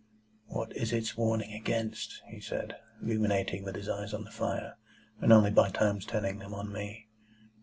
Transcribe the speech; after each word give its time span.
"What 0.47 0.75
is 0.75 0.93
its 0.93 1.15
warning 1.15 1.53
against?" 1.53 2.23
he 2.27 2.39
said, 2.39 2.75
ruminating, 3.03 3.63
with 3.63 3.75
his 3.75 3.87
eyes 3.87 4.15
on 4.15 4.23
the 4.23 4.31
fire, 4.31 4.75
and 5.19 5.31
only 5.31 5.51
by 5.51 5.69
times 5.69 6.07
turning 6.07 6.39
them 6.39 6.55
on 6.55 6.73
me. 6.73 7.07